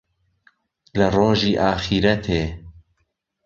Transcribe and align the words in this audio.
له 0.97 1.05
رۆژی 1.15 1.53
ئاخیرهتێ 1.61 2.43